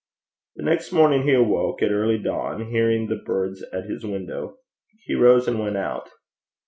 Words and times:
The 0.55 0.63
next 0.63 0.91
morning 0.91 1.27
he 1.27 1.33
awoke 1.35 1.83
at 1.83 1.91
early 1.91 2.17
dawn, 2.17 2.71
hearing 2.71 3.05
the 3.05 3.17
birds 3.23 3.63
at 3.71 3.85
his 3.85 4.03
window. 4.03 4.57
He 5.05 5.13
rose 5.13 5.47
and 5.47 5.59
went 5.59 5.77
out. 5.77 6.09